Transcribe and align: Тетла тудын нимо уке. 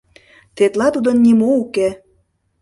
Тетла 0.55 0.87
тудын 0.95 1.17
нимо 1.25 1.49
уке. 1.63 1.89